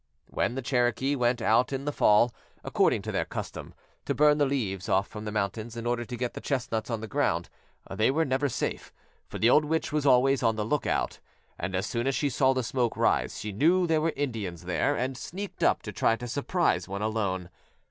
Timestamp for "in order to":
5.77-6.17